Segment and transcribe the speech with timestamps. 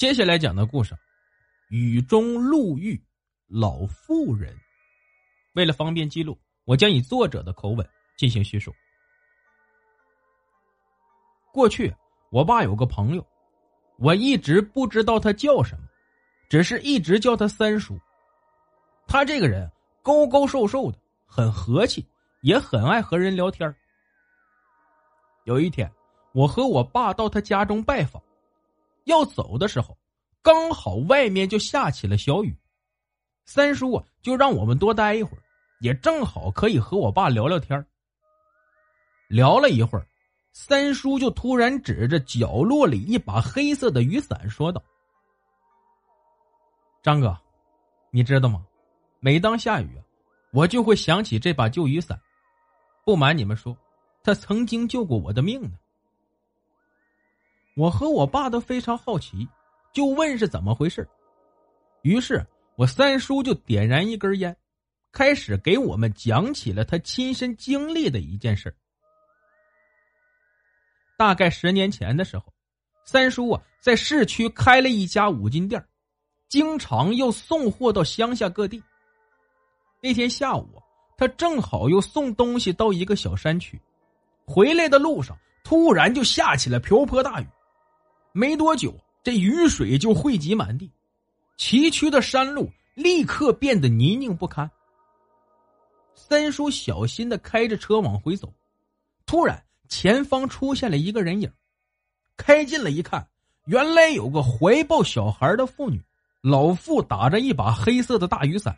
[0.00, 0.96] 接下来讲的故事，
[1.68, 2.98] 雨中路遇
[3.46, 4.56] 老妇人。
[5.52, 7.86] 为了方便记录，我将以作者的口吻
[8.16, 8.74] 进行叙述。
[11.52, 11.94] 过去，
[12.30, 13.26] 我爸有个朋友，
[13.98, 15.84] 我一直不知道他叫什么，
[16.48, 18.00] 只是一直叫他三叔。
[19.06, 20.96] 他这个人高高瘦瘦的，
[21.26, 22.08] 很和气，
[22.40, 23.76] 也很爱和人聊天。
[25.44, 25.92] 有一天，
[26.32, 28.22] 我和我爸到他家中拜访。
[29.04, 29.96] 要走的时候，
[30.42, 32.56] 刚好外面就下起了小雨，
[33.44, 35.42] 三叔啊就让我们多待一会儿，
[35.80, 37.84] 也正好可以和我爸聊聊天
[39.28, 40.06] 聊了一会儿，
[40.52, 44.82] 三叔就突然指着角落里一把黑色的雨伞说道
[47.02, 47.36] ：“张哥，
[48.10, 48.64] 你知道吗？
[49.20, 49.88] 每当下雨，
[50.52, 52.20] 我就会想起这把旧雨伞。
[53.04, 53.76] 不瞒你们说，
[54.22, 55.72] 他曾经救过我的命呢。”
[57.80, 59.48] 我和我爸都非常好奇，
[59.90, 61.08] 就问是怎么回事。
[62.02, 64.54] 于是我三叔就点燃一根烟，
[65.12, 68.76] 开始给我们讲起了他亲身经历的一件事。
[71.16, 72.52] 大概十年前的时候，
[73.06, 75.82] 三叔啊在市区开了一家五金店，
[76.50, 78.82] 经常又送货到乡下各地。
[80.02, 80.82] 那天下午，
[81.16, 83.80] 他正好又送东西到一个小山区，
[84.44, 85.34] 回来的路上
[85.64, 87.46] 突然就下起了瓢泼大雨。
[88.32, 90.90] 没多久，这雨水就汇集满地，
[91.56, 94.70] 崎岖的山路立刻变得泥泞不堪。
[96.14, 98.52] 三叔小心的开着车往回走，
[99.26, 101.50] 突然前方出现了一个人影，
[102.36, 103.26] 开近了一看，
[103.66, 106.00] 原来有个怀抱小孩的妇女，
[106.40, 108.76] 老妇打着一把黑色的大雨伞，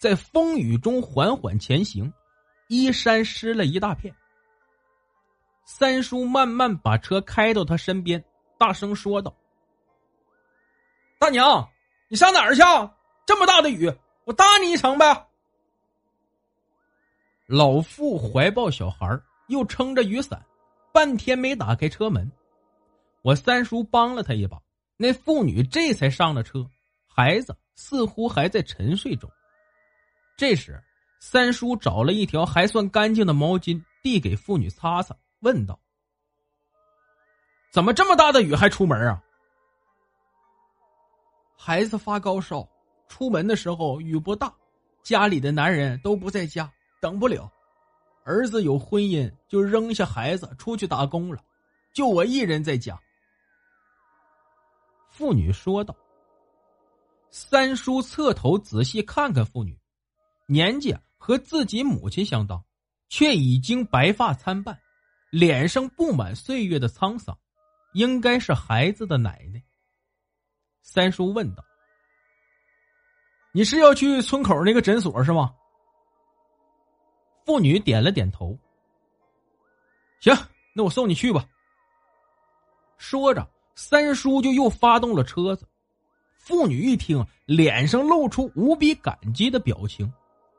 [0.00, 2.12] 在风雨中缓缓前行，
[2.68, 4.12] 衣衫湿了一大片。
[5.64, 8.24] 三叔慢慢把车开到他身边。
[8.58, 9.34] 大声说道
[11.18, 11.66] ：“大娘，
[12.08, 12.62] 你上哪儿去？
[13.24, 13.90] 这么大的雨，
[14.24, 15.26] 我搭你一程呗。”
[17.46, 20.44] 老妇怀抱小孩，又撑着雨伞，
[20.92, 22.30] 半天没打开车门。
[23.22, 24.60] 我三叔帮了他一把，
[24.96, 26.68] 那妇女这才上了车。
[27.06, 29.30] 孩子似乎还在沉睡中。
[30.36, 30.82] 这时，
[31.20, 35.78] 三叔找了一条还算干净的毛巾，递给妇女擦擦，问道。
[37.70, 39.22] 怎么这么大的雨还出门啊？
[41.56, 42.66] 孩子发高烧，
[43.08, 44.52] 出门的时候雨不大，
[45.02, 46.70] 家里的男人都不在家，
[47.00, 47.50] 等不了。
[48.24, 51.42] 儿子有婚姻，就扔下孩子出去打工了，
[51.92, 52.98] 就我一人在家。
[55.10, 55.94] 妇女说道。
[57.30, 59.78] 三叔侧头仔细看看妇女，
[60.46, 62.64] 年纪和自己母亲相当，
[63.10, 64.78] 却已经白发参半，
[65.30, 67.36] 脸上布满岁月的沧桑。
[67.92, 69.62] 应该是孩子的奶奶。
[70.82, 71.64] 三叔问道
[73.52, 75.54] ：“你是要去村口那个诊所是吗？”
[77.44, 78.58] 妇女点了点头。
[80.20, 80.34] 行，
[80.74, 81.46] 那我送你去吧。
[82.96, 85.66] 说着，三叔就又发动了车子。
[86.36, 90.10] 妇女一听，脸上露出无比感激的表情，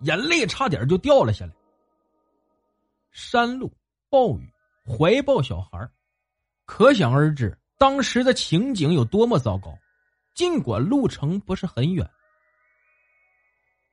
[0.02, 1.54] 眼泪差点就掉了下来。
[3.12, 3.72] 山路
[4.10, 4.52] 暴雨，
[4.86, 5.90] 怀抱小孩
[6.70, 9.76] 可想而知，当时的情景有多么糟糕。
[10.36, 12.08] 尽管路程不是很远，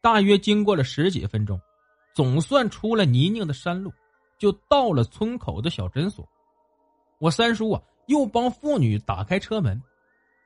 [0.02, 1.58] 大约经过了十几分钟，
[2.14, 3.90] 总算出了泥泞的山路，
[4.38, 6.28] 就到了村口的小诊所。
[7.18, 9.82] 我三叔啊，又帮妇女打开车门。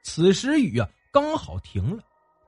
[0.04, 2.02] 此时雨啊，刚好停了，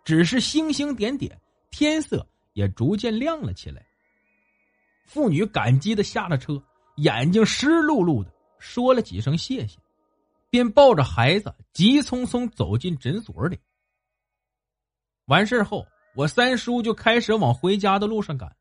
[0.05, 1.37] 只是星星点点，
[1.73, 3.84] 天色也逐渐亮了起来。
[5.06, 6.62] 妇女感激的下了车，
[6.99, 8.32] 眼睛湿漉漉的。
[8.62, 9.76] 说了几声谢谢，
[10.49, 13.59] 便抱着孩子急匆匆走进诊所里。
[15.26, 18.55] 完事后，我三叔就开始往回家的路上赶。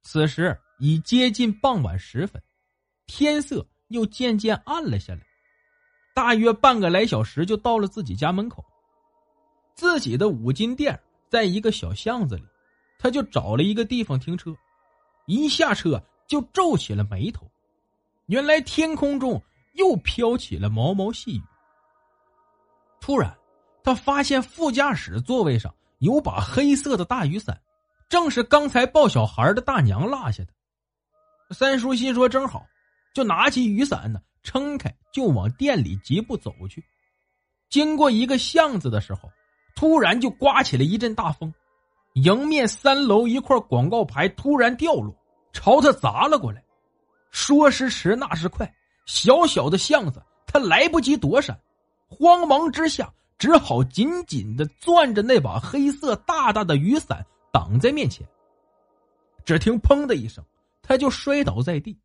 [0.00, 2.42] 此时已接近傍晚时分，
[3.06, 5.20] 天色又渐渐暗了下来。
[6.14, 8.64] 大约半个来小时就到了自己家门口。
[9.74, 10.98] 自己的五金店
[11.28, 12.44] 在一个小巷子里，
[12.98, 14.56] 他就找了一个地方停车。
[15.26, 17.46] 一下车就皱起了眉头。
[18.32, 19.38] 原来天空中
[19.74, 21.42] 又飘起了毛毛细雨。
[22.98, 23.36] 突然，
[23.84, 27.60] 他发现副驾驶座位上有把黑色的大雨伞，
[28.08, 30.48] 正是刚才抱小孩的大娘落下的。
[31.54, 32.64] 三叔心说：“正好，
[33.12, 36.82] 就拿起雨伞呢，撑开就往店里疾步走去。
[37.68, 39.30] 经过一个巷子的时候，
[39.76, 41.52] 突然就刮起了一阵大风，
[42.14, 45.14] 迎面三楼一块广告牌突然掉落，
[45.52, 46.64] 朝他砸了过来。
[47.32, 48.72] 说时迟，那时快，
[49.06, 51.58] 小小的巷子，他来不及躲闪。”
[52.06, 58.24] 慌忙之下，只好紧紧的攥着那把黑色大大的雨伞挡在面前。
[59.46, 60.44] 只听“砰”的一声，
[60.82, 61.98] 他就摔倒在地，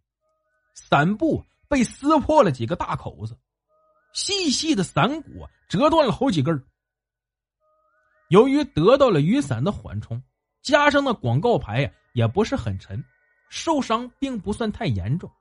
[0.73, 3.37] 伞布被撕破了几个大口子，
[4.13, 6.65] 细细的伞骨折断了好几根。
[8.29, 10.23] 由于得到了雨伞的缓冲，
[10.61, 13.03] 加上那广告牌呀也不是很沉，
[13.49, 15.31] 受伤并不算太严重，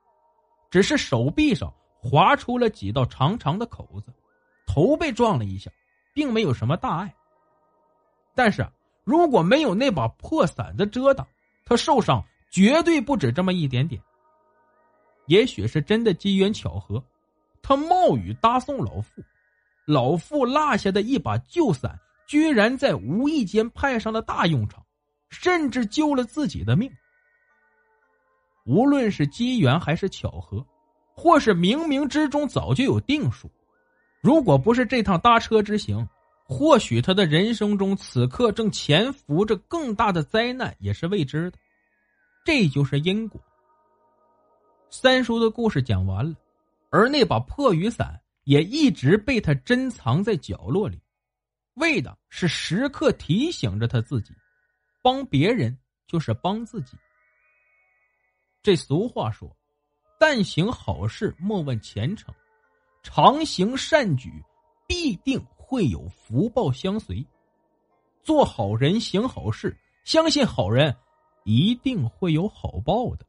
[0.70, 4.12] 只是手臂上划出了几道长长的口子。
[4.66, 5.70] 头被撞了一下，
[6.12, 7.14] 并没有什么大碍。
[8.34, 8.66] 但是
[9.04, 11.26] 如果没有那把破伞的遮挡，
[11.64, 14.02] 他受伤绝对不止这么一点点。
[15.26, 17.02] 也许是真的机缘巧合，
[17.62, 19.22] 他冒雨搭送老妇，
[19.86, 24.84] 老妇落下的一把旧伞，居然在无意间派上了大用场，
[25.30, 26.92] 甚至救了自己的命。
[28.66, 30.64] 无论是机缘还是巧合，
[31.14, 33.48] 或是冥冥之中早就有定数。
[34.20, 36.06] 如果不是这趟搭车之行，
[36.44, 41.58] 或许他的人生中此刻正潜伏着更大的灾难，也是未知的。
[42.44, 43.40] 这就是因果。
[44.90, 46.34] 三叔的故事讲完了，
[46.90, 51.00] 而那把破雨伞也一直被他珍藏在角落里，
[51.74, 54.32] 为的是时刻提醒着他自己：
[55.02, 55.76] 帮别人
[56.08, 56.96] 就是帮自己。
[58.66, 59.48] 这俗话说
[60.18, 62.34] ：“但行好事，莫问前程。”
[63.00, 64.42] 常行善举，
[64.88, 67.24] 必定会有福报相随。
[68.24, 70.96] 做好人，行好事，相信好人
[71.44, 73.24] 一定会有好报的。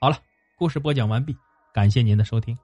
[0.00, 0.16] 好了，
[0.56, 1.36] 故事播讲完毕，
[1.74, 2.58] 感谢您的收听。